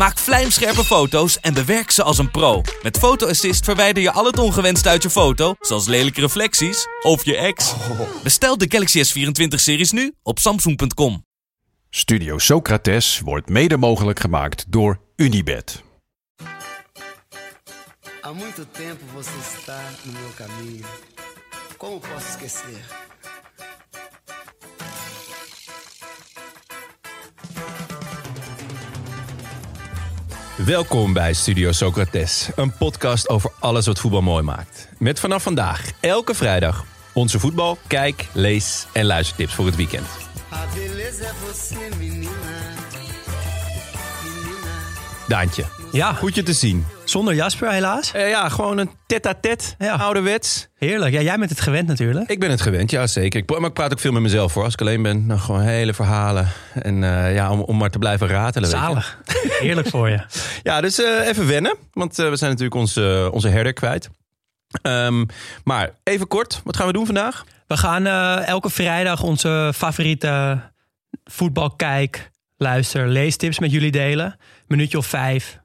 Maak 0.00 0.18
vlijmscherpe 0.18 0.84
foto's 0.84 1.40
en 1.40 1.54
bewerk 1.54 1.90
ze 1.90 2.02
als 2.02 2.18
een 2.18 2.30
pro. 2.30 2.62
Met 2.82 2.98
Photo 2.98 3.28
Assist 3.28 3.64
verwijder 3.64 4.02
je 4.02 4.12
al 4.12 4.24
het 4.24 4.38
ongewenst 4.38 4.86
uit 4.86 5.02
je 5.02 5.10
foto, 5.10 5.54
zoals 5.60 5.86
lelijke 5.86 6.20
reflecties 6.20 6.86
of 7.02 7.24
je 7.24 7.36
ex. 7.36 7.74
Bestel 8.22 8.58
de 8.58 8.66
Galaxy 8.68 9.02
S24-series 9.04 9.90
nu 9.90 10.14
op 10.22 10.38
samsung.com. 10.38 11.24
Studio 11.90 12.38
Socrates 12.38 13.20
wordt 13.24 13.48
mede 13.48 13.76
mogelijk 13.76 14.20
gemaakt 14.20 14.64
door 14.68 15.00
Unibed. 15.16 15.82
Há 18.20 18.32
muito 18.34 18.64
tempo 18.72 19.04
você 19.14 19.38
está 19.56 19.80
no 20.04 20.12
meu 20.12 20.30
caminho. 20.36 20.86
Como 21.76 21.98
posso 21.98 22.28
esquecer? 22.28 22.80
Welkom 30.56 31.12
bij 31.12 31.32
Studio 31.32 31.72
Socrates, 31.72 32.48
een 32.56 32.72
podcast 32.72 33.28
over 33.28 33.50
alles 33.58 33.86
wat 33.86 33.98
voetbal 33.98 34.22
mooi 34.22 34.42
maakt. 34.42 34.88
Met 34.98 35.20
vanaf 35.20 35.42
vandaag, 35.42 35.90
elke 36.00 36.34
vrijdag, 36.34 36.84
onze 37.12 37.38
voetbal, 37.38 37.78
kijk, 37.86 38.26
lees 38.32 38.86
en 38.92 39.04
luistertips 39.04 39.54
voor 39.54 39.66
het 39.66 39.76
weekend. 39.76 40.06
Daantje, 45.28 45.64
Ja, 45.92 46.12
goed 46.12 46.34
je 46.34 46.42
te 46.42 46.52
zien. 46.52 46.86
zonder 47.04 47.34
Jasper 47.34 47.70
helaas. 47.70 48.12
Eh, 48.12 48.28
ja, 48.28 48.48
gewoon 48.48 48.78
een 48.78 48.90
tête-à-tête, 49.06 49.64
Ja. 49.78 49.94
ouderwets. 49.94 50.68
Heerlijk. 50.78 51.12
Ja, 51.12 51.20
jij 51.20 51.36
bent 51.38 51.50
het 51.50 51.60
gewend 51.60 51.86
natuurlijk. 51.88 52.30
Ik 52.30 52.40
ben 52.40 52.50
het 52.50 52.60
gewend, 52.60 52.90
ja 52.90 53.06
zeker. 53.06 53.40
Ik, 53.40 53.50
maar 53.58 53.68
ik 53.68 53.72
praat 53.74 53.92
ook 53.92 53.98
veel 54.00 54.12
met 54.12 54.22
mezelf 54.22 54.52
voor. 54.52 54.64
Als 54.64 54.72
ik 54.72 54.80
alleen 54.80 55.02
ben, 55.02 55.28
dan 55.28 55.38
gewoon 55.40 55.60
hele 55.60 55.94
verhalen. 55.94 56.48
En 56.82 57.04
eh, 57.04 57.34
ja, 57.34 57.50
om, 57.50 57.60
om 57.60 57.76
maar 57.76 57.90
te 57.90 57.98
blijven 57.98 58.26
ratelen. 58.28 58.68
Zalig. 58.68 59.18
Heerlijk 59.60 59.88
voor 59.88 60.08
je. 60.08 60.20
Ja, 60.62 60.80
dus 60.80 61.00
eh, 61.02 61.26
even 61.28 61.46
wennen. 61.46 61.76
Want 61.92 62.16
we 62.16 62.36
zijn 62.36 62.50
natuurlijk 62.50 62.74
onze, 62.74 63.28
onze 63.32 63.48
herder 63.48 63.72
kwijt. 63.72 64.08
Ehm, 64.82 65.24
maar 65.64 65.90
even 66.04 66.28
kort, 66.28 66.60
wat 66.64 66.76
gaan 66.76 66.86
we 66.86 66.92
doen 66.92 67.06
vandaag? 67.06 67.44
We 67.66 67.76
gaan 67.76 68.06
elke 68.44 68.70
vrijdag 68.70 69.22
onze 69.22 69.72
favoriete 69.74 70.60
voetbalkijk, 71.24 72.30
luister, 72.56 73.08
leestips 73.08 73.58
met 73.58 73.70
jullie 73.70 73.90
delen. 73.90 74.36
Minuutje 74.66 74.98
of 74.98 75.06
vijf, 75.06 75.58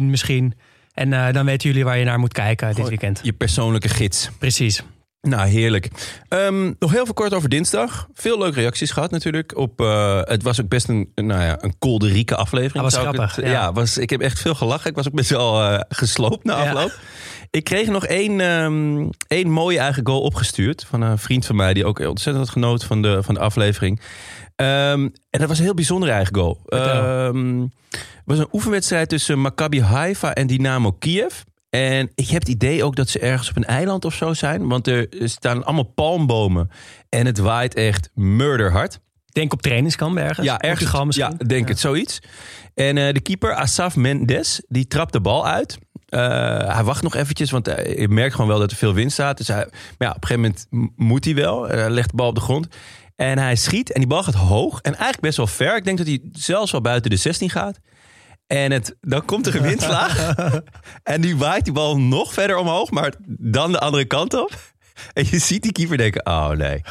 misschien. 0.00 0.54
En 0.94 1.12
eh, 1.12 1.32
dan 1.32 1.44
weten 1.44 1.68
jullie 1.68 1.84
waar 1.84 1.98
je 1.98 2.04
naar 2.04 2.18
moet 2.18 2.32
kijken 2.32 2.74
dit 2.74 2.88
weekend. 2.88 3.20
Je 3.22 3.32
persoonlijke 3.32 3.88
gids. 3.88 4.30
Precies. 4.38 4.82
Nou, 5.20 5.48
heerlijk. 5.48 5.88
Ehm, 6.28 6.72
nog 6.78 6.90
heel 6.92 7.04
veel 7.04 7.14
kort 7.14 7.34
over 7.34 7.48
dinsdag. 7.48 8.08
Veel 8.14 8.38
leuke 8.38 8.60
reacties 8.60 8.90
gehad 8.90 9.10
natuurlijk. 9.10 9.56
Op, 9.56 9.80
eh, 9.80 10.20
het 10.22 10.42
was 10.42 10.60
ook 10.60 10.68
best 10.68 10.88
een, 10.88 11.08
nou 11.14 11.42
ja, 11.42 11.62
een 11.62 11.74
kolderieke 11.78 12.36
aflevering. 12.36 12.72
Dat 12.72 12.82
was 12.82 12.94
ik 12.94 13.00
grappig, 13.00 13.36
het- 13.36 13.44
ja. 13.44 13.50
ja, 13.50 13.72
was, 13.72 13.98
ik 13.98 14.10
heb 14.10 14.20
echt 14.20 14.40
veel 14.40 14.54
gelachen. 14.54 14.90
Ik 14.90 14.96
was 14.96 15.06
ook 15.06 15.14
best 15.14 15.30
wel 15.30 15.62
eh, 15.62 15.80
gesloopt 15.88 16.44
na 16.44 16.62
Ja. 16.62 16.70
afloop. 16.70 16.98
Ik 17.50 17.64
kreeg 17.64 17.88
nog 17.88 18.06
één, 18.06 18.40
ehm, 18.40 19.08
één 19.26 19.50
mooie 19.50 19.78
eigen 19.78 20.06
goal 20.06 20.20
opgestuurd. 20.20 20.86
Van 20.88 21.00
een 21.02 21.18
vriend 21.18 21.46
van 21.46 21.56
mij 21.56 21.74
die 21.74 21.84
ook 21.86 21.98
ontzettend 21.98 22.44
had 22.44 22.54
genoten 22.54 22.86
van 22.88 23.02
de, 23.02 23.22
van 23.22 23.34
de 23.34 23.40
aflevering. 23.40 24.00
Ehm, 24.62 25.08
en 25.30 25.38
dat 25.38 25.48
was 25.48 25.58
een 25.58 25.64
heel 25.64 25.74
bijzonder 25.74 26.08
eigen 26.08 26.34
goal. 26.34 26.60
Vertel. 26.66 27.28
Ehm, 27.28 27.60
het 27.90 28.00
was 28.24 28.38
een 28.38 28.48
oefenwedstrijd 28.52 29.08
tussen 29.08 29.38
Maccabi 29.38 29.80
Haifa 29.80 30.34
en 30.34 30.46
Dynamo 30.46 30.92
Kiev. 30.92 31.40
En 31.70 32.10
ik 32.14 32.28
heb 32.28 32.40
het 32.40 32.50
idee 32.50 32.84
ook 32.84 32.96
dat 32.96 33.08
ze 33.08 33.18
ergens 33.18 33.48
op 33.48 33.56
een 33.56 33.64
eiland 33.64 34.04
of 34.04 34.14
zo 34.14 34.34
zijn. 34.34 34.68
Want 34.68 34.86
er 34.86 35.08
staan 35.10 35.64
allemaal 35.64 35.92
palmbomen. 35.94 36.70
En 37.08 37.26
het 37.26 37.38
waait 37.38 37.74
echt 37.74 38.10
murderhard. 38.14 39.00
Denk 39.26 39.52
op 39.52 39.62
trainingskamp 39.62 40.16
ergens. 40.16 40.46
Ja, 40.46 40.58
ergens. 40.60 41.16
Ja, 41.16 41.32
denk 41.46 41.68
het, 41.68 41.78
zoiets. 41.78 42.18
En 42.74 42.98
eh, 42.98 43.12
de 43.12 43.20
keeper, 43.20 43.54
Asaf 43.54 43.96
Mendes, 43.96 44.62
die 44.68 44.86
trapt 44.86 45.12
de 45.12 45.20
bal 45.20 45.46
uit. 45.46 45.78
Eh, 46.12 46.74
hij 46.74 46.84
wacht 46.84 47.02
nog 47.02 47.14
eventjes, 47.14 47.50
want 47.50 47.68
eh, 47.68 47.98
je 47.98 48.08
merkt 48.08 48.34
gewoon 48.34 48.50
wel 48.50 48.58
dat 48.58 48.70
er 48.70 48.76
veel 48.76 48.94
wind 48.94 49.12
staat. 49.12 49.36
Dus 49.36 49.48
hij, 49.48 49.66
maar 49.98 50.08
ja, 50.08 50.10
op 50.10 50.22
een 50.22 50.28
gegeven 50.28 50.54
moment 50.70 50.92
moet 50.96 51.24
hij 51.24 51.34
wel. 51.34 51.68
Eh, 51.68 51.78
Hij 51.78 51.90
legt 51.90 52.10
de 52.10 52.16
bal 52.16 52.28
op 52.28 52.34
de 52.34 52.40
grond. 52.40 52.66
En 53.16 53.38
hij 53.38 53.56
schiet 53.56 53.92
en 53.92 54.00
die 54.00 54.08
bal 54.08 54.22
gaat 54.22 54.34
hoog. 54.34 54.80
En 54.80 54.92
eigenlijk 54.92 55.20
best 55.20 55.36
wel 55.36 55.46
ver. 55.46 55.76
Ik 55.76 55.84
denk 55.84 55.98
dat 55.98 56.06
hij 56.06 56.20
zelfs 56.32 56.70
wel 56.72 56.80
buiten 56.80 57.10
de 57.10 57.16
16 57.16 57.50
gaat. 57.50 57.78
En 58.46 58.70
het, 58.70 58.96
dan 59.00 59.24
komt 59.24 59.46
er 59.46 59.56
een 59.56 59.62
windvlaag. 59.62 60.34
en 61.02 61.20
die 61.20 61.36
waait 61.36 61.64
die 61.64 61.72
bal 61.72 61.98
nog 61.98 62.32
verder 62.32 62.56
omhoog, 62.56 62.90
maar 62.90 63.14
dan 63.26 63.72
de 63.72 63.78
andere 63.78 64.04
kant 64.04 64.34
op. 64.34 64.50
En 65.12 65.26
je 65.30 65.38
ziet 65.38 65.62
die 65.62 65.72
keeper 65.72 65.96
denken, 65.96 66.26
oh 66.26 66.50
nee. 66.50 66.82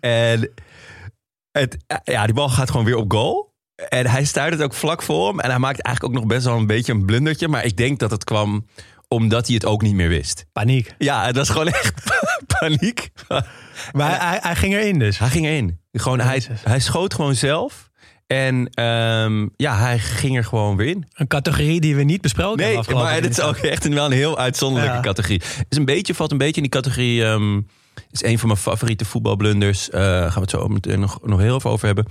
En 0.00 0.50
het, 1.50 1.76
ja, 2.04 2.24
die 2.24 2.34
bal 2.34 2.48
gaat 2.48 2.70
gewoon 2.70 2.86
weer 2.86 2.96
op 2.96 3.12
goal. 3.12 3.54
En 3.88 4.06
hij 4.06 4.24
stuit 4.24 4.52
het 4.52 4.62
ook 4.62 4.74
vlak 4.74 5.02
voor 5.02 5.28
hem. 5.28 5.40
En 5.40 5.50
hij 5.50 5.58
maakt 5.58 5.80
eigenlijk 5.82 6.14
ook 6.14 6.20
nog 6.20 6.30
best 6.30 6.44
wel 6.46 6.56
een 6.56 6.66
beetje 6.66 6.92
een 6.92 7.04
blundertje. 7.04 7.48
Maar 7.48 7.64
ik 7.64 7.76
denk 7.76 7.98
dat 7.98 8.10
het 8.10 8.24
kwam 8.24 8.66
omdat 9.08 9.46
hij 9.46 9.54
het 9.54 9.64
ook 9.64 9.82
niet 9.82 9.94
meer 9.94 10.08
wist. 10.08 10.46
Paniek. 10.52 10.94
Ja, 10.98 11.26
het 11.26 11.36
was 11.36 11.48
gewoon 11.50 11.68
echt 11.68 12.02
paniek. 12.58 13.10
Maar 13.92 14.28
hij, 14.28 14.38
hij 14.42 14.56
ging 14.56 14.74
erin 14.74 14.98
dus. 14.98 15.18
Hij 15.18 15.28
ging 15.28 15.46
erin. 15.46 15.80
Gewoon, 15.92 16.20
hij, 16.20 16.42
hij 16.62 16.80
schoot 16.80 17.14
gewoon 17.14 17.34
zelf. 17.34 17.86
En 18.26 18.70
ehm, 18.74 19.46
ja, 19.56 19.78
hij 19.78 19.98
ging 19.98 20.36
er 20.36 20.44
gewoon 20.44 20.76
weer 20.76 20.86
in. 20.88 21.06
Een 21.12 21.26
categorie 21.26 21.80
die 21.80 21.96
we 21.96 22.02
niet 22.02 22.20
besproken 22.20 22.64
Nee, 22.64 22.74
hebben 22.74 22.94
maar 22.94 23.20
dit 23.20 23.30
is 23.30 23.40
ook 23.40 23.56
echt 23.56 23.84
een, 23.84 23.94
wel 23.94 24.04
een 24.06 24.12
heel 24.12 24.38
uitzonderlijke 24.38 24.96
Ja. 24.96 25.02
categorie. 25.02 25.42
Is 25.68 25.76
een 25.76 25.84
beetje, 25.84 26.14
valt 26.14 26.30
een 26.32 26.38
beetje 26.38 26.56
in 26.62 26.62
die 26.62 26.70
categorie. 26.70 27.24
ehm, 27.24 27.60
is 28.10 28.22
een 28.22 28.38
van 28.38 28.48
mijn 28.48 28.60
favoriete 28.60 29.04
voetbalblunders. 29.04 29.90
Eh 29.90 30.00
gaan 30.02 30.32
we 30.34 30.40
het 30.40 30.50
zo 30.50 30.68
meteen 30.68 31.00
nog, 31.00 31.18
nog 31.22 31.40
heel 31.40 31.56
even 31.56 31.70
over 31.70 31.86
hebben. 31.86 32.06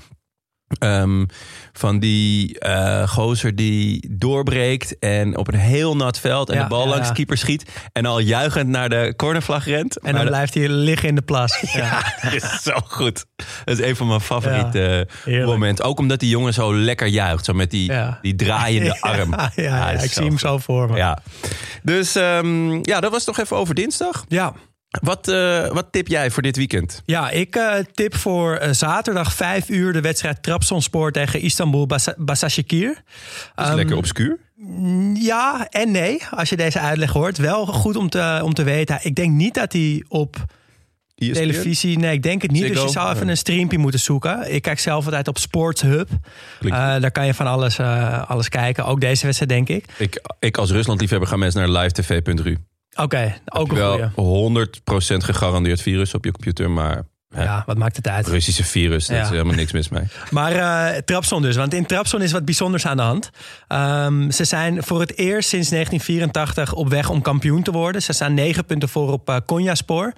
Ehm, 0.80 1.26
van 1.74 2.00
die 2.00 2.60
eh, 2.60 3.08
gozer 3.08 3.56
die 3.56 4.10
doorbreekt 4.18 5.00
en 5.00 5.38
op 5.38 5.48
een 5.48 5.60
heel 5.60 5.96
nat 5.96 6.20
veld 6.20 6.50
en 6.50 6.56
Ja, 6.56 6.62
de 6.64 6.68
bal 6.70 6.84
ja, 6.84 6.90
langs 6.90 7.08
de 7.08 7.14
keeper 7.14 7.38
schiet. 7.38 7.72
En 7.94 8.06
al 8.06 8.20
juichend 8.20 8.68
naar 8.70 8.90
de 8.90 9.14
cornervlag 9.16 9.66
rent. 9.66 10.00
En 10.00 10.14
dan 10.14 10.22
de- 10.22 10.28
blijft 10.28 10.54
hij 10.54 10.70
liggen 10.70 11.10
in 11.10 11.16
de 11.16 11.22
plas. 11.22 11.60
Ja. 11.74 12.14
dat 12.22 12.34
is 12.34 12.62
zo 12.64 12.72
goed. 12.88 13.26
Dat 13.66 13.80
is 13.80 13.86
een 13.86 13.96
van 13.96 14.08
mijn 14.08 14.22
favoriete 14.22 15.08
eh, 15.26 15.46
momenten. 15.46 15.86
Ook 15.86 16.00
omdat 16.00 16.20
die 16.20 16.30
jongen 16.30 16.54
zo 16.54 16.76
lekker 16.76 17.08
juicht. 17.08 17.46
Zo 17.46 17.54
met 17.54 17.72
die, 17.72 17.92
die 18.22 18.36
draaiende 18.36 19.02
arm. 19.12 19.36
Ja, 19.56 19.90
ik 19.92 20.12
zie 20.12 20.26
hem 20.26 20.38
zo 20.38 20.58
voor 20.58 20.90
me. 20.90 20.98
Ja. 20.98 21.18
Dus 21.84 22.16
ehm, 22.16 22.72
ja, 22.82 23.00
dat 23.00 23.12
was 23.12 23.24
toch 23.24 23.40
even 23.40 23.58
over 23.58 23.76
dinsdag. 23.76 24.26
ja. 24.28 24.54
Wat, 24.90 25.28
eh, 25.28 25.68
wat 25.68 25.88
tip 25.92 26.08
jij 26.08 26.32
voor 26.32 26.42
dit 26.44 26.56
weekend? 26.56 27.02
Ja, 27.06 27.30
ik 27.30 27.56
eh, 27.56 27.74
tip 27.94 28.16
voor 28.16 28.56
eh, 28.56 28.72
zaterdag 28.72 29.34
5 29.34 29.70
uur 29.70 29.94
de 29.94 30.02
wedstrijd 30.02 30.44
Trabzonspor 30.44 31.12
tegen 31.12 31.42
Istanbul 31.42 31.88
Basashikir. 32.18 32.88
Dat 33.56 33.66
is 33.66 33.70
Ehm, 33.70 33.76
lekker 33.76 33.98
obscuur. 33.98 34.38
Ja 35.14 35.68
en 35.70 35.92
nee, 35.92 36.22
als 36.32 36.50
je 36.50 36.56
deze 36.56 36.80
uitleg 36.80 37.12
hoort. 37.12 37.38
Wel 37.38 37.66
goed 37.66 37.96
om 37.96 38.10
te, 38.10 38.40
om 38.44 38.54
te 38.54 38.64
weten. 38.64 39.00
Ik 39.02 39.16
denk 39.16 39.32
niet 39.32 39.54
dat 39.54 39.74
hij 39.74 40.04
op 40.08 40.36
ESPN? 41.16 41.34
televisie... 41.34 42.00
Nee, 42.00 42.14
ik 42.14 42.24
denk 42.24 42.42
het 42.42 42.52
niet. 42.52 42.62
Ziggo? 42.62 42.74
Dus 42.74 42.84
je 42.84 43.00
zou 43.00 43.14
even 43.16 43.28
een 43.28 43.38
streampje 43.38 43.78
moeten 43.78 44.00
zoeken. 44.00 44.54
Ik 44.54 44.62
kijk 44.62 44.80
zelf 44.80 45.06
altijd 45.06 45.28
op 45.28 45.38
Sports 45.38 45.82
Hub. 45.82 46.10
Daar 46.70 47.12
kan 47.12 47.26
je 47.26 47.34
van 47.34 47.48
alles, 47.48 47.80
alles 48.28 48.50
kijken. 48.50 48.86
Ook 48.86 49.02
deze 49.02 49.26
wedstrijd, 49.26 49.52
denk 49.52 49.70
ik. 49.70 49.86
Ik, 49.98 50.22
ik 50.40 50.58
als 50.58 50.72
Ruslandliefhebber 50.72 51.30
ga 51.30 51.36
mensen 51.36 51.72
naar 51.72 51.82
livetv.ru. 51.82 52.56
Oké, 52.98 53.36
ook 53.46 53.72
een 53.72 53.78
goeie. 53.78 54.10
Wel 54.16 54.68
100% 55.16 55.24
gegarandeerd 55.24 55.82
virus 55.82 56.14
op 56.14 56.26
je 56.26 56.32
computer, 56.32 56.70
maar 56.72 57.04
Ja, 57.30 57.64
wat 57.66 57.78
maakt 57.78 57.96
het 57.96 58.08
uit? 58.08 58.28
Russische 58.28 58.64
virus, 58.64 59.06
daar 59.08 59.18
Ja. 59.18 59.24
is 59.24 59.30
helemaal 59.30 59.56
niks 59.56 59.72
mis 59.72 59.90
mee. 59.90 60.04
Maar 60.32 60.52
eh 60.52 60.98
Trabzon 61.02 61.42
dus, 61.42 61.56
want 61.56 61.74
in 61.74 61.86
Trabzon 61.86 62.22
is 62.22 62.32
wat 62.32 62.46
bijzonders 62.46 62.86
aan 62.86 62.98
de 62.98 63.04
hand. 63.04 63.30
Ehm, 63.68 64.30
ze 64.32 64.44
zijn 64.44 64.84
voor 64.84 65.00
het 65.00 65.18
eerst 65.18 65.50
sinds 65.50 65.70
1984 65.70 66.74
op 66.74 66.90
weg 66.90 67.10
om 67.10 67.22
kampioen 67.22 67.64
te 67.64 67.72
worden. 67.72 68.02
Ze 68.02 68.14
staan 68.14 68.34
negen 68.34 68.66
punten 68.66 68.90
voor 68.90 69.12
op 69.12 69.30
eh 69.30 69.36
Konyaspor. 69.46 70.14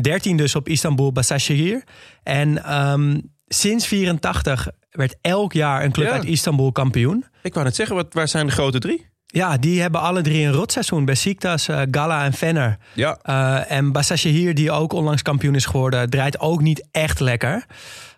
13 0.00 0.36
dus 0.36 0.54
op 0.54 0.68
Istanbul 0.68 1.12
Basashehir. 1.12 1.84
En 2.22 2.64
ehm, 2.64 3.18
sinds 3.48 3.86
84 3.86 4.68
werd 4.90 5.16
elk 5.20 5.52
jaar 5.52 5.84
een 5.84 5.92
club 5.92 6.06
Ja. 6.06 6.12
uit 6.12 6.24
Istanbul 6.24 6.72
kampioen. 6.72 7.24
Ik 7.42 7.52
wou 7.54 7.66
net 7.66 7.74
zeggen, 7.74 7.96
wat, 7.96 8.06
waar 8.14 8.28
zijn 8.28 8.46
de 8.46 8.52
grote 8.52 8.78
drie? 8.78 9.08
Ja, 9.32 9.56
die 9.56 9.80
hebben 9.80 10.00
alle 10.00 10.22
drie 10.22 10.46
een 10.46 10.52
rotseizoen. 10.52 11.04
Besiktas, 11.04 11.68
eh 11.68 11.82
Gala 11.90 12.24
en 12.24 12.32
Venner. 12.32 12.78
Ja, 12.94 13.18
Uh, 13.24 13.70
en 13.70 13.92
Basashehir, 13.92 14.54
die 14.54 14.70
ook 14.70 14.92
onlangs 14.92 15.22
kampioen 15.22 15.54
is 15.54 15.64
geworden, 15.66 16.10
draait 16.10 16.40
ook 16.40 16.60
niet 16.60 16.88
echt 16.90 17.20
lekker. 17.20 17.66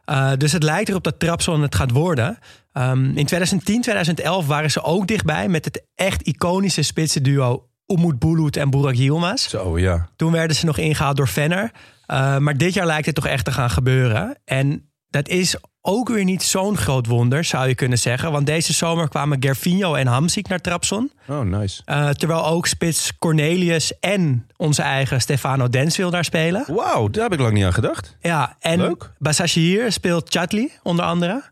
Uh, 0.07 0.33
dus 0.37 0.53
het 0.53 0.63
lijkt 0.63 0.89
erop 0.89 1.05
dat 1.05 1.19
Trabzon 1.19 1.63
het 1.63 1.75
gaat 1.75 1.91
worden. 1.91 2.39
Um, 2.73 3.05
in 3.17 3.27
2010, 3.27 3.81
2011 3.81 4.47
waren 4.47 4.71
ze 4.71 4.83
ook 4.83 5.07
dichtbij 5.07 5.49
met 5.49 5.65
het 5.65 5.87
echt 5.95 6.23
iconische 6.23 6.83
spitsenduo 6.83 7.69
Umut 7.87 8.19
Bulut 8.19 8.57
en 8.57 8.71
Burak 8.71 8.95
Yilmaz. 8.95 9.49
zo 9.49 9.79
ja. 9.79 10.09
Toen 10.17 10.33
werden 10.33 10.57
ze 10.57 10.67
nog 10.67 10.79
ingehaald 10.79 11.17
door 11.17 11.29
Venner. 11.29 11.71
Uh, 12.07 12.39
maar 12.39 12.57
dit 12.57 12.75
jaar 12.75 12.87
lijkt 12.87 13.07
het 13.07 13.15
toch 13.15 13.27
echt 13.27 13.45
te 13.45 13.53
gaan 13.53 13.71
gebeuren. 13.71 14.39
En 14.45 14.91
dat 15.09 15.29
is 15.29 15.57
ook 15.83 16.09
weer 16.09 16.25
niet 16.25 16.43
zo'n 16.43 16.77
groot 16.77 17.07
wonder, 17.07 17.45
zou 17.45 17.69
je 17.69 17.75
kunnen 17.75 17.99
zeggen. 17.99 18.33
Want 18.33 18.47
deze 18.47 18.73
zomer 18.73 19.09
kwamen 19.09 19.43
Gervinho 19.43 19.95
en 19.95 20.07
Hamsik 20.07 20.49
naar 20.49 20.61
Trabzon. 20.61 21.13
Oh, 21.29 21.41
nice. 21.41 21.83
Uh, 21.87 22.09
terwijl 22.09 22.47
ook 22.47 22.67
spits 22.67 23.19
Cornelius 23.19 23.99
en 24.01 24.47
onze 24.57 24.83
eigen 24.83 25.21
Stefano 25.21 25.69
Denswil 25.69 26.11
daar 26.11 26.25
spelen. 26.25 26.65
Wauw, 26.67 27.09
daar 27.09 27.23
heb 27.23 27.33
ik 27.33 27.41
lang 27.41 27.53
niet 27.53 27.65
aan 27.65 27.73
gedacht. 27.73 28.17
Ja, 28.21 28.57
en 28.61 28.79
Leuk. 28.79 29.13
Basashir 29.19 29.93
speelt 29.93 30.29
Chatli 30.31 30.71
onder 30.83 31.05
andere. 31.05 31.43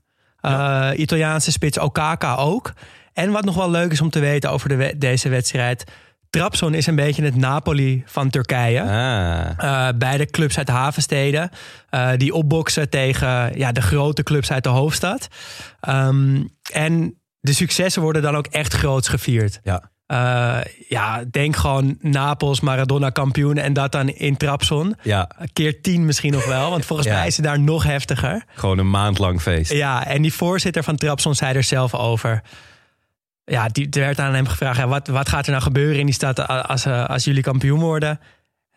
Uh, 0.43 0.91
Italiaanse 0.97 1.53
spits 1.53 1.79
Okaka 1.79 2.35
ook. 2.37 2.73
En 3.13 3.31
wat 3.31 3.45
nog 3.45 3.55
wel 3.55 3.71
leuk 3.71 3.93
is 3.93 4.01
om 4.01 4.11
te 4.11 4.21
weten 4.21 4.51
over 4.51 4.69
de 4.69 4.77
we- 4.77 4.95
deze 4.99 5.29
wedstrijd... 5.29 5.85
Trabzon 6.31 6.75
is 6.75 6.87
een 6.87 6.95
beetje 6.95 7.23
het 7.23 7.37
Napoli 7.37 8.03
van 8.07 8.31
Turkije. 8.31 8.83
Ah. 8.83 9.65
Uh, 9.65 9.89
beide 9.99 10.27
clubs 10.27 10.59
uit 10.59 10.67
de 10.67 10.73
havensteden. 10.73 11.51
Uh, 11.91 12.11
die 12.17 12.35
opboksen 12.35 12.91
tegen 12.91 13.59
ja, 13.59 13.73
de 13.73 13.83
grote 13.83 14.23
clubs 14.23 14.53
uit 14.53 14.63
de 14.65 14.69
hoofdstad. 14.69 15.29
Um, 15.89 16.49
en 16.73 17.15
de 17.41 17.53
successen 17.53 18.03
worden 18.03 18.23
dan 18.23 18.37
ook 18.37 18.47
echt 18.47 18.75
groots 18.75 19.09
gevierd. 19.09 19.61
Ja. 19.63 19.91
Uh, 20.13 20.59
ja, 20.89 21.25
denk 21.31 21.57
gewoon 21.57 21.97
Napels, 22.01 22.61
Maradona 22.61 23.11
kampioen 23.11 23.57
en 23.57 23.73
dat 23.73 23.93
dan 23.93 24.09
in 24.09 24.37
Trabzon. 24.37 24.97
Ja. 25.03 25.31
Keer 25.53 25.81
tien 25.83 26.05
misschien 26.05 26.33
nog 26.33 26.47
wel, 26.47 26.71
want 26.71 26.85
volgens 26.85 27.09
Ja. 27.09 27.15
mij 27.15 27.27
is 27.27 27.37
het 27.37 27.45
daar 27.45 27.61
nog 27.61 27.85
heftiger. 27.85 28.45
Gewoon 28.55 28.79
een 28.79 28.91
maand 28.91 29.19
lang 29.19 29.41
feest. 29.43 29.73
Ja, 29.73 30.07
en 30.07 30.23
die 30.23 30.33
voorzitter 30.33 30.83
van 30.83 30.97
Trabzon 30.97 31.35
zei 31.35 31.55
er 31.55 31.63
zelf 31.63 31.95
over. 31.95 32.43
Ja, 33.51 33.69
die, 33.69 33.89
er 33.91 34.01
werd 34.01 34.19
aan 34.19 34.35
hem 34.35 34.47
gevraagd: 34.47 34.79
ja, 34.79 34.89
wat, 34.89 35.09
wat 35.09 35.29
gaat 35.29 35.45
er 35.45 35.51
nou 35.51 35.63
gebeuren 35.63 35.99
in 35.99 36.07
die 36.07 36.15
stad 36.15 36.47
als, 36.47 36.67
als, 36.67 37.09
als 37.09 37.25
jullie 37.25 37.43
kampioen 37.43 37.81
worden? 37.81 38.21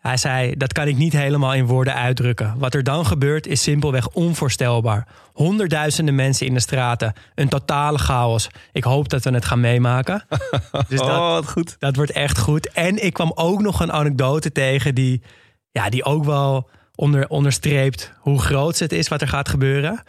Hij 0.00 0.16
zei: 0.16 0.56
Dat 0.56 0.72
kan 0.72 0.88
ik 0.88 0.96
niet 0.96 1.12
helemaal 1.12 1.54
in 1.54 1.66
woorden 1.66 1.94
uitdrukken. 1.94 2.54
Wat 2.58 2.74
er 2.74 2.82
dan 2.82 3.06
gebeurt 3.06 3.46
is 3.46 3.62
simpelweg 3.62 4.08
onvoorstelbaar. 4.08 5.06
Honderdduizenden 5.32 6.14
mensen 6.14 6.46
in 6.46 6.54
de 6.54 6.60
straten, 6.60 7.12
een 7.34 7.48
totale 7.48 7.98
chaos. 7.98 8.48
Ik 8.72 8.84
hoop 8.84 9.08
dat 9.08 9.24
we 9.24 9.30
het 9.30 9.44
gaan 9.44 9.60
meemaken. 9.60 10.24
dus 10.88 10.98
dat, 10.98 11.08
oh, 11.08 11.32
wat 11.32 11.48
goed. 11.48 11.76
dat 11.78 11.96
wordt 11.96 12.12
echt 12.12 12.38
goed. 12.38 12.70
En 12.72 13.04
ik 13.04 13.12
kwam 13.12 13.32
ook 13.34 13.60
nog 13.60 13.80
een 13.80 13.92
anekdote 13.92 14.52
tegen 14.52 14.94
die, 14.94 15.22
ja, 15.70 15.88
die 15.88 16.04
ook 16.04 16.24
wel 16.24 16.68
onder, 16.94 17.28
onderstreept 17.28 18.12
hoe 18.18 18.40
groot 18.40 18.78
het 18.78 18.92
is 18.92 19.08
wat 19.08 19.20
er 19.20 19.28
gaat 19.28 19.48
gebeuren. 19.48 20.02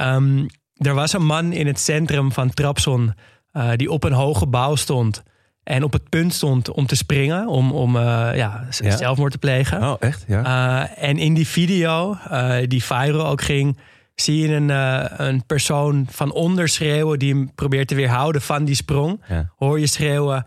Um, 0.00 0.46
er 0.76 0.94
was 0.94 1.12
een 1.12 1.26
man 1.26 1.52
in 1.52 1.66
het 1.66 1.80
centrum 1.80 2.32
van 2.32 2.50
Trabzon 2.50 3.14
uh, 3.52 3.70
die 3.76 3.90
op 3.90 4.04
een 4.04 4.12
hoge 4.12 4.46
bouw 4.46 4.74
stond. 4.76 5.22
En 5.64 5.82
op 5.82 5.92
het 5.92 6.08
punt 6.08 6.34
stond 6.34 6.70
om 6.70 6.86
te 6.86 6.96
springen, 6.96 7.46
om, 7.46 7.72
om 7.72 7.96
uh, 7.96 8.02
ja, 8.34 8.66
Ja. 8.78 8.96
zelfmoord 8.96 9.32
te 9.32 9.38
plegen. 9.38 9.82
Oh, 9.82 9.94
echt? 9.98 10.24
Ja. 10.26 10.44
Uh, 10.44 11.04
en 11.08 11.18
in 11.18 11.34
die 11.34 11.46
video, 11.46 12.16
die 12.66 12.84
viral 12.84 13.26
ook 13.26 13.42
ging, 13.42 13.78
zie 14.14 14.36
je 14.48 14.54
een, 14.54 14.68
een 15.26 15.46
persoon 15.46 16.06
van 16.10 16.32
onder 16.32 16.68
schreeuwen 16.68 17.18
die 17.18 17.34
hem 17.34 17.54
probeert 17.54 17.88
te 17.88 17.94
weerhouden 17.94 18.42
van 18.42 18.64
die 18.64 18.74
sprong. 18.74 19.22
Ja. 19.28 19.50
Hoor 19.56 19.80
je 19.80 19.86
schreeuwen: 19.86 20.46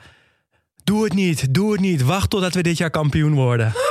Doe 0.83 1.03
het 1.03 1.13
niet, 1.13 1.53
doe 1.53 1.71
het 1.71 1.81
niet, 1.81 2.01
wacht 2.03 2.29
totdat 2.29 2.53
we 2.53 2.63
dit 2.63 2.77
jaar 2.77 2.89
kampioen 2.89 3.33
worden. 3.33 3.73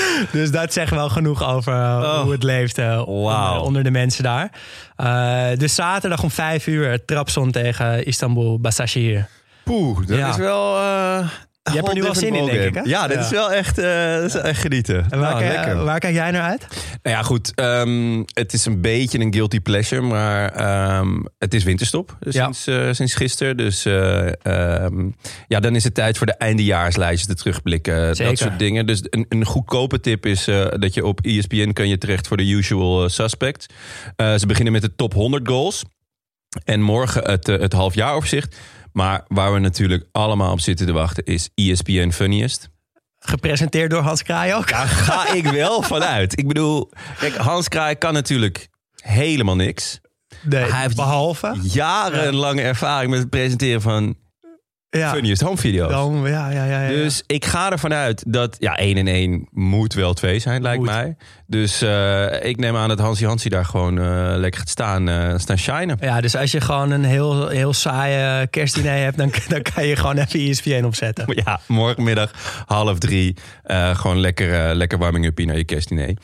dus 0.32 0.50
dat 0.50 0.72
zegt 0.72 0.90
wel 0.90 1.08
genoeg 1.08 1.44
over 1.44 1.72
Oh. 1.72 2.20
hoe 2.20 2.32
het 2.32 2.42
leeft 2.42 2.78
uh, 2.78 2.84
Wauw. 2.86 3.06
onder, 3.06 3.60
onder 3.62 3.82
de 3.84 3.90
mensen 3.90 4.22
daar. 4.24 4.50
Uh, 4.96 5.58
dus 5.58 5.74
zaterdag 5.74 6.22
om 6.22 6.30
vijf 6.30 6.66
uur 6.66 7.04
Trabzon 7.04 7.50
tegen 7.50 8.04
Istanbul 8.06 8.60
Basashir. 8.60 9.26
Poeh, 9.64 10.06
dat 10.06 10.16
Ja. 10.18 10.28
is 10.28 10.36
wel... 10.36 10.76
eh, 10.78 11.26
Je 11.70 11.70
hebt 11.76 11.88
er 11.88 11.94
nu 11.94 12.02
wel 12.02 12.14
zin 12.14 12.34
in, 12.34 12.44
denk 12.46 12.62
ik, 12.62 12.74
hè? 12.74 12.80
Ja, 12.84 13.06
dit 13.06 13.16
Ja. 13.16 13.22
is 13.22 13.30
wel 13.30 13.52
echt, 13.52 13.78
eh, 13.78 14.14
dat 14.14 14.24
is 14.24 14.34
echt 14.34 14.60
genieten. 14.60 15.06
En 15.10 15.18
waar, 15.20 15.30
Nou, 15.42 15.42
kijk, 15.54 15.74
waar 15.84 15.98
kijk 15.98 16.14
jij 16.14 16.30
naar 16.30 16.42
uit? 16.50 16.66
Nou 17.02 17.16
ja, 17.16 17.22
goed. 17.22 17.54
ehm, 17.54 18.22
het 18.32 18.52
is 18.52 18.64
een 18.64 18.80
beetje 18.80 19.18
een 19.20 19.32
guilty 19.34 19.60
pleasure, 19.60 20.00
maar 20.00 20.52
ehm, 20.52 21.08
het 21.38 21.54
is 21.54 21.64
winterstop 21.64 22.16
Ja. 22.20 22.30
sinds, 22.52 22.66
eh, 22.66 22.88
sinds 22.92 23.14
gisteren. 23.14 23.56
Dus 23.56 23.84
eh, 23.84 24.26
ehm, 24.42 25.10
ja, 25.46 25.60
dan 25.60 25.74
is 25.74 25.84
het 25.84 25.94
tijd 25.94 26.16
voor 26.18 26.26
de 26.26 26.34
eindejaarslijstjes, 26.36 27.26
de 27.28 27.34
terugblikken, 27.34 28.16
Zeker. 28.16 28.24
dat 28.32 28.38
soort 28.38 28.58
dingen. 28.58 28.86
Dus 28.86 29.00
een, 29.10 29.26
een 29.28 29.44
goedkope 29.44 30.00
tip 30.00 30.26
is 30.26 30.44
dat 30.78 30.94
je 30.94 31.04
op 31.06 31.20
ESPN 31.20 31.72
kan 31.72 31.88
je 31.88 31.98
terecht 31.98 32.26
voor 32.28 32.36
de 32.36 32.48
usual 32.50 33.08
suspects. 33.08 33.66
Eh, 34.16 34.34
ze 34.34 34.46
beginnen 34.46 34.72
met 34.72 34.82
de 34.82 34.94
top 34.94 35.12
100 35.14 35.48
goals. 35.48 35.82
En 36.64 36.80
morgen 36.82 37.30
het, 37.30 37.46
het 37.46 37.72
halfjaaroverzicht. 37.72 38.56
Maar 38.92 39.24
waar 39.28 39.52
we 39.52 39.58
natuurlijk 39.58 40.04
allemaal 40.12 40.52
op 40.52 40.60
zitten 40.60 40.86
te 40.86 40.92
wachten 40.92 41.24
is 41.24 41.48
ESPN 41.54 42.10
Funniest. 42.10 42.70
Gepresenteerd 43.18 43.90
door 43.90 44.02
Hans 44.02 44.22
Kraai 44.22 44.54
ook. 44.54 44.68
Daar 44.68 44.88
ga 44.88 45.32
ik 45.32 45.46
wel 45.46 45.82
vanuit. 45.82 46.38
Ik 46.38 46.48
bedoel, 46.48 46.90
kijk, 47.18 47.34
Hans 47.36 47.68
Kraai 47.68 47.94
kan 47.94 48.12
natuurlijk 48.12 48.68
helemaal 49.02 49.56
niks. 49.56 50.00
Nee, 50.42 50.64
Hij 50.70 50.80
heeft 50.82 50.96
behalve. 50.96 51.58
Jarenlange 51.62 52.62
ervaring 52.62 53.10
met 53.10 53.20
het 53.20 53.30
presenteren 53.30 53.82
van 53.82 54.16
Ja, 54.98 55.12
funniest 55.12 55.42
home 55.42 55.56
video's. 55.56 55.90
dan, 55.90 56.22
ja, 56.24 56.50
ja, 56.50 56.64
ja, 56.64 56.82
ja. 56.82 56.88
Dus 56.88 57.22
ik 57.26 57.44
ga 57.44 57.70
ervan 57.70 57.92
uit 57.92 58.24
dat 58.26 58.56
ja, 58.58 58.76
1 58.76 58.96
en 58.96 59.06
1 59.06 59.48
moet 59.50 59.94
wel 59.94 60.14
2 60.14 60.38
zijn, 60.38 60.62
lijkt 60.62 60.78
Moet. 60.78 60.90
mij. 60.90 61.16
Dus 61.52 61.82
eh, 61.82 62.44
ik 62.44 62.56
neem 62.56 62.76
aan 62.76 62.88
dat 62.88 62.98
Hansie 62.98 63.26
Hansie 63.26 63.50
daar 63.50 63.64
gewoon 63.64 63.98
eh, 63.98 64.32
lekker 64.36 64.60
gaat 64.60 64.68
staan, 64.68 65.08
eh, 65.08 65.34
staan 65.36 65.58
shinen. 65.58 65.96
Ja, 66.00 66.20
dus 66.20 66.36
als 66.36 66.50
je 66.52 66.60
gewoon 66.60 66.90
een 66.90 67.04
heel, 67.04 67.48
heel 67.48 67.72
saaie 67.72 68.46
kerstdiner 68.46 68.96
hebt, 68.96 69.16
dan, 69.16 69.32
dan 69.48 69.62
kan 69.62 69.86
je 69.86 69.96
gewoon 69.96 70.18
even 70.18 70.40
ESPN 70.40 70.84
opzetten. 70.84 71.42
Ja, 71.44 71.60
morgenmiddag 71.66 72.30
half 72.66 72.98
drie. 72.98 73.36
gewoon 73.92 74.20
lekker, 74.20 74.74
lekker 74.74 74.98
warming 74.98 75.26
up 75.26 75.38
naar 75.38 75.56
je 75.56 75.64
kerstdiner. 75.64 76.16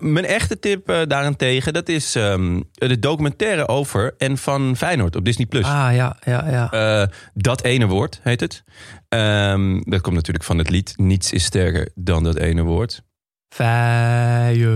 Mijn 0.00 0.26
echte 0.26 0.58
tip 0.58 1.04
daarentegen, 1.08 1.72
dat 1.72 1.88
is 1.88 2.14
ehm, 2.14 2.60
de 2.72 2.98
documentaire 2.98 3.68
over 3.68 4.14
en 4.18 4.38
van 4.38 4.76
Feyenoord 4.76 5.16
op 5.16 5.24
Disney+. 5.24 5.46
Plus. 5.46 5.64
Ah, 5.64 5.94
ja, 5.94 6.16
ja, 6.24 6.44
ja. 6.50 7.08
Dat 7.34 7.62
ene 7.68 7.86
woord 7.86 8.20
heet 8.22 8.40
het. 8.40 8.64
Ehm, 9.08 9.80
dat 9.84 10.00
komt 10.00 10.14
natuurlijk 10.14 10.44
van 10.44 10.58
het 10.58 10.70
lied. 10.70 10.92
Niets 10.96 11.32
is 11.32 11.44
sterker 11.44 11.88
dan 11.94 12.24
dat 12.24 12.36
ene 12.36 12.62
woord. 12.62 13.02
Feyenoord. 13.48 14.70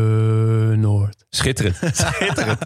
Schitterend. 1.28 1.76
Schitterend. 1.96 2.58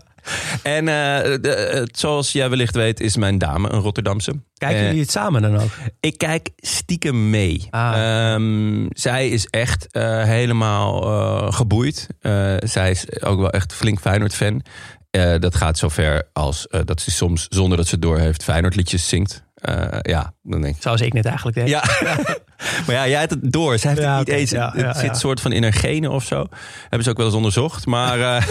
En 0.62 0.88
eh, 0.88 1.38
de, 1.40 1.88
zoals 1.92 2.32
jij 2.32 2.48
wellicht 2.48 2.74
weet, 2.74 3.00
is 3.00 3.16
mijn 3.16 3.38
dame 3.38 3.72
een 3.72 3.80
Rotterdamse. 3.80 4.32
Kijken 4.54 4.78
Eh, 4.78 4.84
jullie 4.86 5.00
het 5.00 5.10
samen 5.10 5.42
dan 5.42 5.56
ook? 5.56 5.70
Ik 6.00 6.18
kijk 6.18 6.50
stiekem 6.56 7.30
mee. 7.30 7.66
Ah. 7.70 8.32
Ehm, 8.34 8.86
zij 8.88 9.28
is 9.28 9.46
echt 9.46 9.86
eh, 9.90 10.22
helemaal 10.22 11.02
geboeid. 11.52 12.06
Zij 12.58 12.90
is 12.90 13.22
ook 13.22 13.38
wel 13.38 13.50
echt 13.50 13.72
flink 13.72 14.00
Feyenoord-fan. 14.00 14.62
Dat 15.38 15.54
gaat 15.54 15.78
zover 15.78 16.28
als 16.32 16.66
dat 16.84 17.00
ze 17.00 17.10
soms, 17.10 17.46
zonder 17.48 17.76
dat 17.76 17.86
ze 17.86 17.98
door 17.98 18.18
heeft, 18.18 18.42
Feyenoord-liedjes 18.44 19.08
zingt. 19.08 19.45
Eh, 19.66 19.98
ja, 20.02 20.34
dan 20.42 20.60
denk 20.60 20.76
ik... 20.76 20.82
Zoals 20.82 21.00
ik 21.00 21.12
net 21.12 21.24
eigenlijk 21.24 21.56
deed. 21.56 21.68
Ja, 21.68 21.84
maar 22.86 22.94
ja, 22.94 23.08
jij 23.08 23.18
hebt 23.18 23.30
het 23.30 23.52
door. 23.52 23.78
Zij 23.78 23.90
heeft 23.90 24.02
Ja, 24.02 24.18
het 24.18 24.26
niet 24.26 24.36
eens. 24.36 24.50
Ja, 24.50 24.72
het 24.76 24.96
zit 24.96 25.16
soort 25.16 25.40
van 25.40 25.52
in 25.52 25.62
haar 25.62 25.72
genen 25.72 26.10
of 26.10 26.24
zo. 26.24 26.46
Hebben 26.80 27.02
ze 27.02 27.10
ook 27.10 27.16
wel 27.16 27.26
eens 27.26 27.34
onderzocht. 27.34 27.86
Maar 27.86 28.46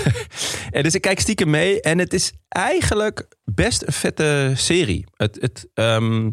en 0.72 0.84
dus 0.84 0.96
ik 0.96 1.02
kijk 1.02 1.20
stiekem 1.20 1.50
mee. 1.50 1.82
En 1.82 1.98
het 1.98 2.14
is 2.14 2.34
eigenlijk 2.50 3.28
best 3.44 3.84
een 3.86 3.94
vette 3.94 4.52
serie. 4.56 5.06
Het, 5.16 5.38
het, 5.42 5.68
ehm, 5.74 6.32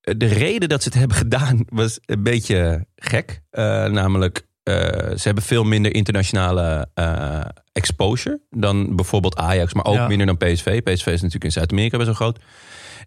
de 0.00 0.26
reden 0.26 0.68
dat 0.68 0.82
ze 0.82 0.88
het 0.88 0.98
hebben 0.98 1.16
gedaan 1.16 1.64
was 1.68 1.98
een 2.04 2.22
beetje 2.22 2.86
gek. 2.96 3.40
Namelijk, 3.50 4.46
eh, 4.62 4.74
ze 5.16 5.20
hebben 5.22 5.42
veel 5.42 5.64
minder 5.64 5.94
internationale 5.94 6.88
eh, 6.94 7.40
exposure 7.72 8.40
dan 8.50 8.96
bijvoorbeeld 8.96 9.36
Ajax, 9.36 9.74
maar 9.74 9.84
ook 9.84 9.94
Ja. 9.94 10.06
minder 10.06 10.26
dan 10.26 10.36
PSV. 10.36 10.82
PSV 10.82 11.06
is 11.06 11.12
natuurlijk 11.20 11.44
in 11.44 11.52
Zuid-Amerika 11.52 11.96
best 11.96 12.08
wel 12.08 12.16
groot. 12.18 12.38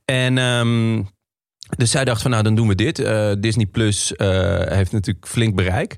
En 0.05 0.37
ehm, 0.37 1.01
dus 1.77 1.91
zij 1.91 2.05
dacht 2.05 2.21
van 2.21 2.31
nou, 2.31 2.43
dan 2.43 2.55
doen 2.55 2.67
we 2.67 2.75
dit. 2.75 2.99
Eh, 2.99 3.31
Disney 3.39 3.65
Plus 3.65 4.13
heeft 4.65 4.91
natuurlijk 4.91 5.27
flink 5.27 5.55
bereik. 5.55 5.97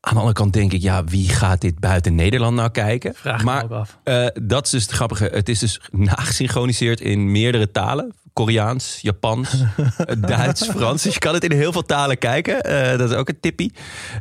Aan 0.00 0.12
de 0.12 0.18
andere 0.18 0.32
kant 0.34 0.52
denk 0.52 0.72
ik, 0.72 0.82
ja, 0.82 1.04
wie 1.04 1.28
gaat 1.28 1.60
dit 1.60 1.78
buiten 1.80 2.14
Nederland 2.14 2.56
nou 2.56 2.70
kijken? 2.70 3.14
Vraag 3.14 3.38
ik 3.38 3.44
maar 3.44 3.66
me 3.68 3.74
ook 3.74 3.80
af. 3.80 3.98
dat 4.42 4.64
is 4.64 4.70
dus 4.70 4.82
het 4.82 4.90
grappige. 4.90 5.24
Het 5.32 5.48
is 5.48 5.58
dus 5.58 5.80
nagesynchroniseerd 5.90 7.00
in 7.00 7.30
meerdere 7.30 7.70
talen. 7.70 8.14
Koreaans, 8.44 8.98
Japans, 9.00 9.64
Duits, 10.18 10.66
Frans. 10.68 11.02
Dus 11.02 11.14
je 11.14 11.18
kan 11.20 11.34
het 11.34 11.44
in 11.44 11.52
heel 11.52 11.72
veel 11.72 11.82
talen 11.82 12.18
kijken. 12.18 12.62
Eh, 12.62 12.98
dat 12.98 13.10
is 13.10 13.16
ook 13.16 13.28
een 13.28 13.40
tippie. 13.40 13.72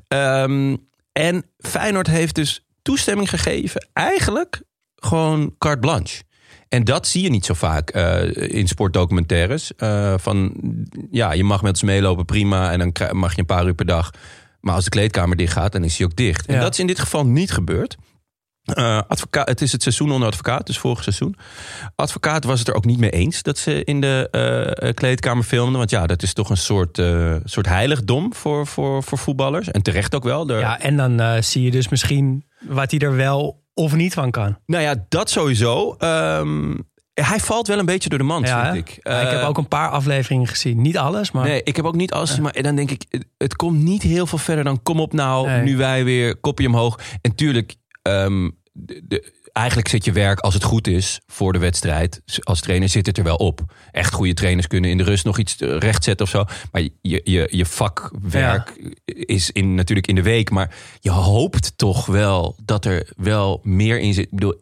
Ehm, 0.08 0.76
en 1.12 1.44
Feyenoord 1.58 2.08
heeft 2.08 2.36
dus 2.36 2.66
toestemming 2.82 3.30
gegeven. 3.30 3.88
Eigenlijk 3.94 4.62
gewoon 4.96 5.56
carte 5.58 5.80
blanche. 5.80 6.24
En 6.70 6.84
dat 6.84 7.08
zie 7.08 7.24
je 7.24 7.30
niet 7.30 7.46
zo 7.46 7.54
vaak 7.54 7.90
eh, 7.90 8.58
in 8.58 8.68
sportdocumentaires. 8.68 9.76
Eh, 9.76 10.14
van 10.18 10.54
ja, 11.12 11.32
je 11.32 11.44
mag 11.44 11.62
met 11.62 11.78
ze 11.78 11.86
meelopen, 11.86 12.26
prima. 12.26 12.72
En 12.72 12.80
dan 12.80 13.18
mag 13.18 13.34
je 13.34 13.40
een 13.40 13.46
paar 13.46 13.66
uur 13.66 13.74
per 13.76 13.86
dag. 13.86 14.12
Maar 14.62 14.76
als 14.76 14.84
de 14.84 14.90
kleedkamer 14.90 15.38
dicht 15.38 15.54
gaat, 15.54 15.72
dan 15.72 15.84
is 15.84 15.98
hij 15.98 16.06
ook 16.08 16.16
dicht. 16.16 16.46
En 16.46 16.56
Ja. 16.56 16.62
dat 16.62 16.74
is 16.74 16.80
in 16.80 16.88
dit 16.88 17.00
geval 17.00 17.26
niet 17.26 17.52
gebeurd. 17.52 17.98
Eh, 18.74 19.02
advocaat, 19.08 19.48
het 19.48 19.62
is 19.62 19.72
het 19.72 19.82
seizoen 19.82 20.12
onder 20.12 20.28
advocaat, 20.28 20.66
dus 20.66 20.78
vorig 20.78 21.04
seizoen. 21.04 21.36
Advocaat 21.96 22.44
was 22.44 22.60
het 22.60 22.68
er 22.68 22.74
ook 22.76 22.86
niet 22.86 23.00
mee 23.00 23.10
eens 23.10 23.42
dat 23.44 23.58
ze 23.58 23.84
in 23.84 24.02
de 24.02 24.28
eh, 24.80 24.94
kleedkamer 24.94 25.44
filmden. 25.44 25.78
Want 25.78 25.90
ja, 25.90 26.06
dat 26.08 26.24
is 26.24 26.34
toch 26.34 26.50
een 26.50 26.58
soort, 26.58 26.98
eh, 27.00 27.36
soort 27.44 27.68
heiligdom 27.68 28.34
voor, 28.34 28.68
voor, 28.68 29.04
voor 29.04 29.18
voetballers. 29.18 29.72
En 29.72 29.82
terecht 29.82 30.16
ook 30.16 30.24
wel. 30.24 30.46
De, 30.46 30.54
Ja, 30.54 30.80
en 30.80 30.98
dan 30.98 31.44
zie 31.44 31.62
je 31.64 31.72
dus 31.72 31.90
misschien 31.90 32.46
wat 32.62 32.92
hij 32.92 33.00
er 33.00 33.16
wel 33.16 33.64
of 33.74 33.96
niet 33.96 34.14
van 34.14 34.32
kan. 34.32 34.58
Nou 34.66 34.84
ja, 34.84 34.96
dat 35.10 35.30
sowieso. 35.30 35.96
Ehm, 35.98 36.76
hij 37.14 37.40
valt 37.40 37.68
wel 37.68 37.80
een 37.80 37.86
beetje 37.86 38.10
door 38.10 38.18
de 38.18 38.24
mand, 38.26 38.48
Ja, 38.48 38.72
vind 38.74 38.88
ik. 38.90 39.00
Ja, 39.04 39.20
ik 39.22 39.30
heb 39.30 39.42
ook 39.42 39.58
een 39.58 39.68
paar 39.68 39.90
afleveringen 39.90 40.48
gezien. 40.48 40.82
Niet 40.82 40.98
alles, 40.98 41.32
maar 41.32 41.46
Nee, 41.46 41.62
ik 41.64 41.76
heb 41.76 41.86
ook 41.86 41.96
niet 41.96 42.12
alles 42.12 42.28
gezien, 42.30 42.44
maar 42.44 42.54
en 42.54 42.64
dan 42.64 42.76
denk 42.76 42.92
ik, 42.92 43.06
het- 43.10 43.26
het 43.38 43.56
komt 43.56 43.84
niet 43.84 44.02
heel 44.02 44.26
veel 44.28 44.38
verder 44.38 44.64
dan 44.64 44.84
kom 44.84 45.00
op 45.00 45.14
nou, 45.14 45.48
Nee. 45.48 45.62
nu 45.62 45.78
wij 45.78 46.04
weer 46.04 46.38
kopje 46.38 46.68
omhoog. 46.68 47.00
En 47.22 47.36
tuurlijk, 47.36 47.76
ehm, 48.08 48.50
de, 48.74 49.02
de- 49.08 49.34
eigenlijk 49.54 49.88
zit 49.88 50.06
je 50.06 50.12
werk 50.12 50.40
als 50.40 50.54
het 50.54 50.64
goed 50.64 50.88
is 50.88 51.22
voor 51.28 51.54
de 51.54 51.60
wedstrijd. 51.60 52.22
Als 52.44 52.60
trainer 52.62 52.90
zit 52.90 53.06
het 53.06 53.18
er 53.18 53.24
wel 53.24 53.36
op. 53.36 53.62
Echt 53.92 54.14
goede 54.14 54.34
trainers 54.34 54.68
kunnen 54.68 54.90
in 54.90 54.98
de 54.98 55.04
rust 55.04 55.26
nog 55.26 55.38
iets 55.38 55.58
eh, 55.58 55.78
rechtzetten 55.78 56.26
of 56.26 56.32
zo. 56.32 56.44
Maar 56.72 56.82
je, 56.82 57.22
je, 57.24 57.48
je 57.52 57.66
vakwerk 57.66 58.74
is 59.06 59.52
in, 59.52 59.76
natuurlijk 59.76 60.08
in 60.08 60.16
de 60.16 60.22
week. 60.22 60.50
Maar 60.50 60.76
je 61.00 61.10
hoopt 61.12 61.74
toch 61.78 62.06
wel 62.06 62.56
dat 62.64 62.86
er 62.86 63.10
wel 63.16 63.60
meer 63.64 64.00
in 64.00 64.14
zit. 64.14 64.24
Ik 64.24 64.32
bedoel, 64.32 64.62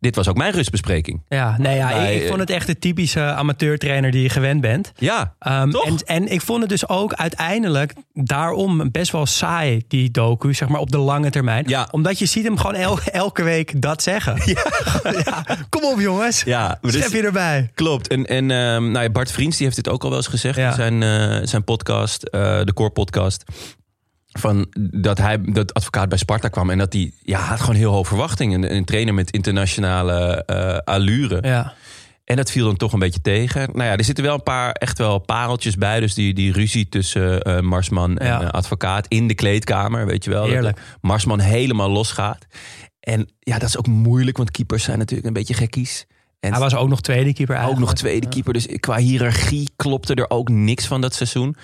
dit 0.00 0.14
was 0.16 0.28
ook 0.28 0.36
mijn 0.36 0.52
rustbespreking. 0.52 1.22
ja, 1.28 1.54
nee, 1.58 1.76
ja, 1.76 1.88
Bij, 1.88 2.14
ik, 2.16 2.22
ik 2.22 2.28
vond 2.28 2.40
het 2.40 2.50
echt 2.50 2.66
de 2.66 2.78
typische 2.78 3.20
amateurtrainer 3.22 4.10
die 4.10 4.22
je 4.22 4.28
gewend 4.28 4.60
bent. 4.60 4.92
Ja, 4.96 5.34
Ehm, 5.38 5.70
Toch? 5.70 5.84
en, 5.84 5.96
en 6.04 6.32
ik 6.32 6.40
vond 6.40 6.60
het 6.60 6.68
dus 6.68 6.88
ook 6.88 7.12
uiteindelijk 7.14 7.92
daarom 8.14 8.90
best 8.90 9.12
wel 9.12 9.26
saai, 9.26 9.82
die 9.88 10.10
docu, 10.10 10.54
zeg 10.54 10.68
maar 10.68 10.80
op 10.80 10.90
de 10.90 10.98
lange 10.98 11.30
termijn. 11.30 11.64
Ja. 11.68 11.88
Omdat 11.90 12.18
je 12.18 12.26
ziet 12.26 12.44
hem 12.44 12.56
gewoon 12.56 12.74
el- 12.74 12.98
elke 13.24 13.42
week 13.42 13.80
dat 13.82 14.02
zeggen. 14.02 14.36
Ja. 15.24 15.44
kom 15.68 15.84
op 15.84 16.00
jongens, 16.00 16.42
ja. 16.42 16.78
dus- 16.80 17.06
je 17.08 17.22
erbij. 17.22 17.70
Klopt. 17.74 18.08
En, 18.08 18.26
en 18.26 18.50
ehm, 18.50 18.90
nou 18.90 19.04
ja, 19.04 19.10
Bart 19.10 19.30
Vriends 19.30 19.56
die 19.56 19.64
heeft 19.66 19.76
dit 19.84 19.88
ook 19.88 20.02
al 20.02 20.08
wel 20.08 20.18
eens 20.18 20.26
gezegd 20.26 20.56
Ja. 20.56 20.68
in 20.68 20.74
zijn, 20.74 21.02
eh, 21.02 21.46
zijn 21.46 21.64
podcast, 21.64 22.22
eh, 22.22 22.60
de 22.64 22.72
Core 22.72 22.90
Podcast. 22.90 23.44
Van 24.38 24.66
dat 24.90 25.18
hij 25.18 25.38
dat 25.42 25.74
advocaat 25.74 26.08
bij 26.08 26.18
Sparta 26.18 26.48
kwam 26.48 26.70
en 26.70 26.78
dat 26.78 26.92
hij 26.92 27.12
ja, 27.22 27.40
had 27.40 27.60
gewoon 27.60 27.74
heel 27.76 27.92
hoog 27.92 28.06
verwachtingen. 28.08 28.62
Een, 28.62 28.74
een 28.74 28.84
trainer 28.84 29.14
met 29.14 29.30
internationale 29.30 30.44
eh, 30.44 30.78
allure. 30.94 31.38
Ja. 31.42 31.74
En 32.24 32.36
dat 32.36 32.50
viel 32.50 32.64
dan 32.64 32.76
toch 32.76 32.92
een 32.92 32.98
beetje 32.98 33.20
tegen. 33.20 33.60
Nou 33.72 33.84
ja, 33.84 33.96
er 33.96 34.04
zitten 34.04 34.24
wel 34.24 34.34
een 34.34 34.42
paar 34.42 34.72
echt 34.72 34.98
wel 34.98 35.18
pareltjes 35.18 35.76
bij. 35.76 36.00
Dus 36.00 36.14
die, 36.14 36.34
die 36.34 36.52
ruzie 36.52 36.88
tussen 36.88 37.42
eh, 37.42 37.60
Marsman 37.60 38.18
en 38.18 38.26
Ja. 38.26 38.40
eh, 38.42 38.48
advocaat 38.48 39.06
in 39.08 39.26
de 39.28 39.34
kleedkamer, 39.34 40.06
weet 40.06 40.24
je 40.24 40.30
wel. 40.30 40.62
Dat. 40.62 40.78
Marsman 41.00 41.40
helemaal 41.40 41.90
losgaat. 41.90 42.46
En 43.00 43.28
ja, 43.38 43.58
dat 43.58 43.68
is 43.68 43.78
ook 43.78 43.86
moeilijk, 43.86 44.36
want 44.36 44.50
keepers 44.50 44.84
zijn 44.84 44.98
natuurlijk 44.98 45.26
een 45.28 45.32
beetje 45.32 45.54
gekkies. 45.54 46.06
En 46.40 46.50
Hij 46.50 46.60
was 46.60 46.74
ook 46.74 46.88
nog 46.88 47.00
tweede 47.00 47.32
keeper 47.32 47.54
ook 47.54 47.60
eigenlijk. 47.60 47.90
nog 47.90 47.98
tweede 48.00 48.28
keeper. 48.28 48.52
Dus 48.52 48.66
qua 48.80 48.96
hiërarchie 48.96 49.70
klopte 49.76 50.14
er 50.14 50.30
ook 50.30 50.48
niks 50.48 50.86
van 50.86 51.00
dat 51.00 51.14
seizoen. 51.14 51.56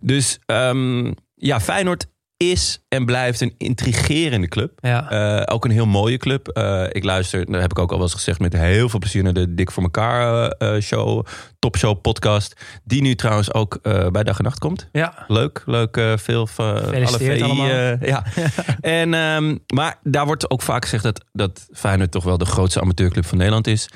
Dus 0.00 0.38
ehm, 0.46 1.12
ja, 1.34 1.60
Feyenoord 1.60 2.06
is 2.50 2.84
en 2.88 3.04
blijft 3.04 3.40
een 3.40 3.54
intrigerende 3.58 4.48
club. 4.48 4.78
Ja. 4.80 5.10
Eh, 5.10 5.54
ook 5.54 5.64
een 5.64 5.70
heel 5.70 5.86
mooie 5.86 6.16
club. 6.16 6.48
Eh, 6.48 6.84
ik 6.88 7.04
luister, 7.04 7.46
dat 7.46 7.60
heb 7.60 7.70
ik 7.70 7.78
ook 7.78 7.90
al 7.90 7.96
wel 7.96 8.06
eens 8.06 8.14
gezegd, 8.14 8.38
met 8.38 8.52
heel 8.52 8.88
veel 8.88 8.98
plezier 8.98 9.22
naar 9.22 9.32
de 9.32 9.54
Dik 9.54 9.70
voor 9.70 9.82
elkaar 9.82 10.50
eh, 10.50 10.76
eh, 10.76 10.82
show, 10.82 11.26
topshow 11.58 12.00
podcast. 12.00 12.60
Die 12.84 13.02
nu 13.02 13.14
trouwens 13.14 13.54
ook 13.54 13.78
bij 14.12 14.22
Dag 14.22 14.38
en 14.38 14.44
Nacht 14.44 14.58
komt. 14.58 14.88
ja. 14.92 15.24
Leuk, 15.26 15.62
leuk. 15.66 16.00
veel 16.16 16.46
van 16.46 16.94
alle 16.94 17.18
VI, 17.18 17.42
allemaal. 17.42 17.66
ja. 18.00 18.24
en, 18.80 19.14
ehm, 19.14 19.56
maar 19.74 19.98
daar 20.02 20.26
wordt 20.26 20.50
ook 20.50 20.62
vaak 20.62 20.84
gezegd 20.84 21.02
dat, 21.02 21.24
dat 21.32 21.68
Feyenoord 21.72 22.10
toch 22.10 22.24
wel 22.24 22.38
de 22.38 22.44
grootste 22.44 22.80
amateurclub 22.80 23.26
van 23.26 23.38
Nederland 23.38 23.66
is. 23.66 23.88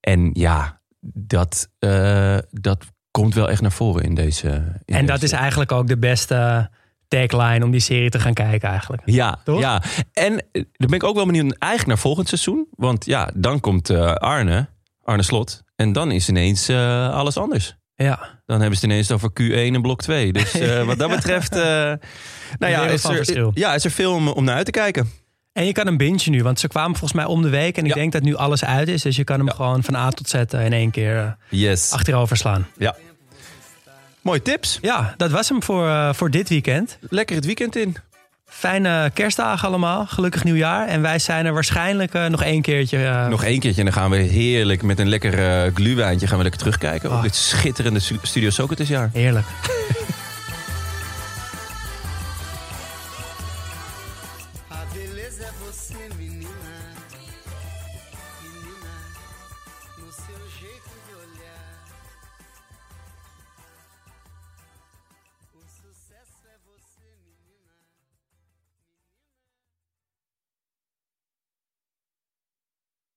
En 0.00 0.30
ja, 0.32 0.80
dat, 1.14 1.68
dat 2.50 2.84
komt 3.10 3.34
wel 3.34 3.50
echt 3.50 3.60
naar 3.60 3.72
voren 3.72 4.02
in 4.02 4.14
deze. 4.14 4.48
in 4.84 4.94
En 4.94 5.06
dat 5.06 5.22
is 5.22 5.32
eigenlijk 5.32 5.72
ook 5.72 5.86
de 5.86 5.98
beste 5.98 6.70
tagline 7.28 7.64
om 7.64 7.70
die 7.70 7.80
serie 7.80 8.10
te 8.10 8.18
gaan 8.18 8.32
kijken 8.34 8.68
eigenlijk. 8.68 9.02
Ja, 9.04 9.38
Toch? 9.44 9.60
ja. 9.60 9.82
En 10.12 10.32
eh, 10.38 10.44
dan 10.52 10.88
ben 10.88 10.92
ik 10.92 11.02
ook 11.04 11.14
wel 11.14 11.26
benieuwd 11.26 11.56
eigenlijk 11.58 11.86
naar 11.86 11.98
volgend 11.98 12.28
seizoen. 12.28 12.66
Want 12.70 13.04
ja, 13.04 13.30
dan 13.34 13.60
komt 13.60 13.90
eh, 13.90 14.12
Arne, 14.14 14.68
Arne 15.02 15.22
Slot. 15.22 15.62
En 15.76 15.92
dan 15.92 16.10
is 16.10 16.28
ineens 16.28 16.68
eh, 16.68 17.10
alles 17.14 17.36
anders. 17.36 17.76
Ja. 17.96 18.18
Dan 18.46 18.60
hebben 18.60 18.78
ze 18.78 18.84
het 18.84 18.92
ineens 18.92 19.10
over 19.10 19.30
Q1 19.42 19.74
en 19.74 19.82
blok 19.82 20.02
2. 20.02 20.32
Dus 20.32 20.52
eh, 20.54 20.82
wat 20.86 20.98
dat 20.98 21.10
betreft, 21.10 21.52
eh, 21.56 21.62
nou 22.58 22.72
ja, 22.72 22.86
is 22.86 23.04
er, 23.04 23.50
ja, 23.54 23.74
is 23.74 23.84
er 23.84 23.90
veel 23.90 24.14
om, 24.14 24.28
om 24.28 24.44
naar 24.44 24.54
uit 24.56 24.64
te 24.64 24.70
kijken. 24.70 25.10
En 25.52 25.66
je 25.66 25.72
kan 25.72 25.86
hem 25.86 25.96
bingen 25.96 26.30
nu, 26.30 26.42
want 26.42 26.60
ze 26.60 26.68
kwamen 26.68 26.90
volgens 26.96 27.12
mij 27.12 27.24
om 27.24 27.42
de 27.42 27.48
week. 27.48 27.76
En 27.76 27.82
ik 27.84 27.88
Ja. 27.88 27.94
denk 27.94 28.12
dat 28.12 28.22
nu 28.22 28.34
alles 28.34 28.64
uit 28.64 28.88
is. 28.88 29.02
Dus 29.02 29.16
je 29.16 29.24
kan 29.24 29.38
hem 29.38 29.50
gewoon 29.50 29.82
van 29.82 29.94
A 29.94 30.10
tot 30.10 30.28
Z 30.28 30.34
in 30.34 30.72
één 30.72 30.90
keer 30.90 31.36
Yes. 31.50 31.92
achterover 31.92 32.36
slaan. 32.36 32.66
Ja. 32.78 32.96
Mooie 34.24 34.42
tips. 34.42 34.78
Ja, 34.82 35.14
dat 35.16 35.30
was 35.30 35.48
hem 35.48 35.62
voor, 35.62 35.86
eh, 35.88 36.12
voor 36.12 36.30
dit 36.30 36.48
weekend. 36.48 36.98
Lekker 37.10 37.36
het 37.36 37.44
weekend 37.44 37.76
in. 37.76 37.96
Fijne 38.46 39.10
kerstdagen 39.14 39.68
allemaal. 39.68 40.06
Gelukkig 40.06 40.44
nieuwjaar. 40.44 40.88
En 40.88 41.02
wij 41.02 41.18
zijn 41.18 41.46
er 41.46 41.52
waarschijnlijk 41.52 42.14
eh, 42.14 42.26
nog 42.26 42.42
één 42.42 42.62
keertje. 42.62 43.04
eh, 43.04 43.26
Nog 43.26 43.44
één 43.44 43.60
keertje 43.60 43.78
en 43.80 43.84
dan 43.86 43.94
gaan 43.94 44.10
we 44.10 44.16
heerlijk 44.16 44.82
met 44.82 44.98
een 44.98 45.08
lekker 45.08 45.38
eh 45.66 45.74
gluwijntje 45.74 46.26
gaan 46.26 46.36
we 46.36 46.42
lekker 46.42 46.60
terugkijken 46.60 47.10
op 47.10 47.16
Ah. 47.16 47.22
dit 47.22 47.34
schitterende 47.34 48.00
Stu- 48.00 48.18
Studio 48.22 48.50
Socrates 48.50 48.88
jaar. 48.88 49.10
Heerlijk. 49.12 49.46